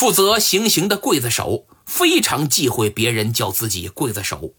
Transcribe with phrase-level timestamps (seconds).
[0.00, 4.54] 负责行刑的刽子手非常忌讳别人叫自己刽子手。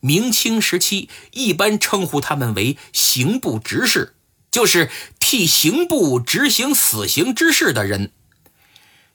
[0.00, 4.16] 明清时期一般称呼他们为刑部执事，
[4.50, 4.90] 就是
[5.20, 8.10] 替刑部执行死刑之事的人。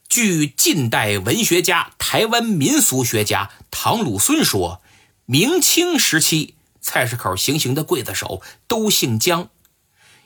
[0.08, 4.82] 据近代文学家、台湾民俗学家唐鲁孙说，
[5.26, 9.50] 明清时期菜市口行刑的刽子手都姓姜。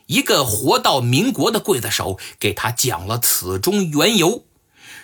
[0.05, 4.45] 一个活到民国的刽子手给他讲了此中缘由，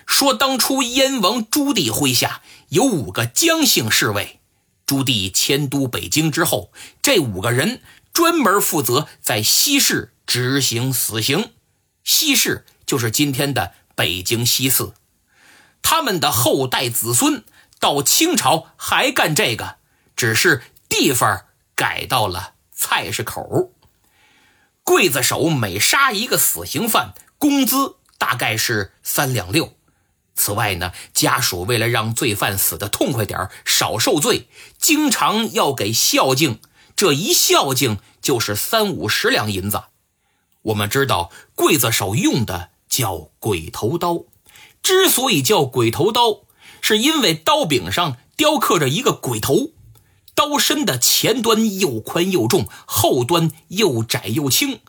[0.08, 4.40] 说当初燕王朱棣麾下有五个姜姓侍卫，
[4.84, 7.80] 朱棣迁都北京之后，这五个人
[8.12, 11.52] 专门负责在西市执行死刑，
[12.02, 13.74] 西市就是今天的。
[13.98, 14.94] 北京西四，
[15.82, 17.42] 他们的后代子孙
[17.80, 19.78] 到清朝还干这个，
[20.14, 23.72] 只是地方改到了菜市口。
[24.84, 29.77] 刽子手每杀一个死刑犯，工资大概是三两六。
[30.38, 34.46] 此外呢，家属为了让罪犯死得痛快点少受罪，
[34.78, 36.60] 经常要给孝敬，
[36.96, 39.82] 这一孝敬就是三五十两银子。
[40.62, 42.70] 我们知道，刽子手用的。
[42.88, 44.24] 叫鬼头刀，
[44.82, 46.40] 之所以叫鬼头刀，
[46.80, 49.72] 是因为刀柄上雕刻着一个鬼头，
[50.34, 54.80] 刀身的前端又宽又重，后端又窄又轻。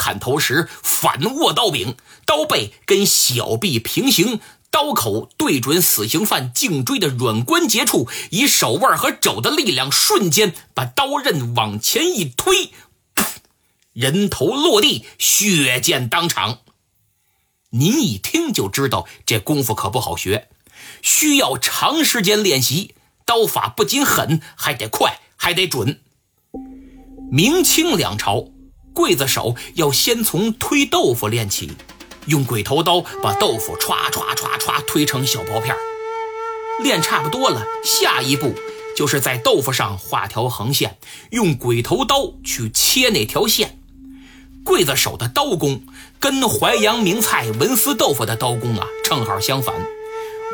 [0.00, 12.70] 砍头时反握刀柄，刀背跟小臂平行，刀口对准死刑犯颈椎的软关节处，以手腕和肘的力量，瞬间把刀刃往前一推，
[13.92, 16.60] 人头落地，血溅当场。
[17.72, 20.48] 您一听就知道，这功夫可不好学，
[21.02, 22.94] 需要长时间练习。
[23.26, 26.00] 刀法不仅狠，还得快，还得准。
[27.30, 28.48] 明清两朝，
[28.94, 31.72] 刽子手要先从推豆腐练起，
[32.26, 35.74] 用鬼头刀把豆腐歘歘歘歘推成小薄片
[36.82, 38.54] 练差不多了，下一步
[38.96, 40.96] 就是在豆腐上画条横线，
[41.30, 43.78] 用鬼头刀去切那条线。
[44.64, 45.82] 刽子手的刀工
[46.18, 49.74] 跟淮扬名菜文思豆腐的刀工啊正好相反，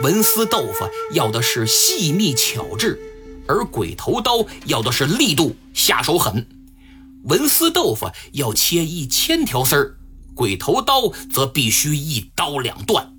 [0.02, 3.00] 文思豆腐要的是细密巧致，
[3.48, 6.46] 而鬼头刀要的是力度下手狠。
[7.24, 9.96] 文思豆腐要切一千条丝儿，
[10.34, 13.12] 鬼头刀则必须一刀两断。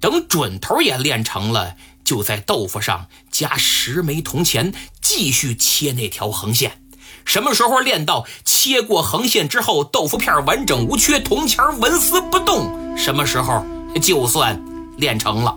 [0.00, 6.82] 等准头也练成了，就在豆腐上加十枚铜钱，继续切那条横线。
[7.24, 13.64] 什么时候练到切过横线之后，豆腐片完整无缺，铜钱纹丝不动，什么时候
[14.00, 14.60] 就算
[14.98, 15.56] 练成了。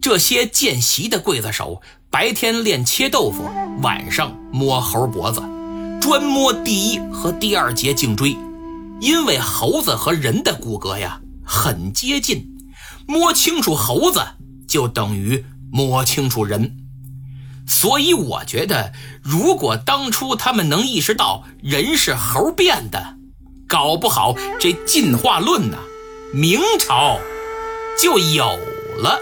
[0.00, 3.44] 这些见习的刽子手，白天练切豆腐，
[3.82, 5.42] 晚上摸猴脖子，
[6.02, 8.36] 专摸第一和第二节颈椎，
[9.00, 12.44] 因为猴子和人的骨骼呀很接近，
[13.06, 14.20] 摸清楚猴子
[14.66, 16.76] 就等于摸清楚人。
[17.68, 18.92] 所以我觉得，
[19.22, 23.14] 如果当初他们能意识到人是猴变的，
[23.68, 25.78] 搞不好这进化论呢，
[26.34, 27.20] 明朝
[27.96, 28.58] 就有
[28.98, 29.20] 了。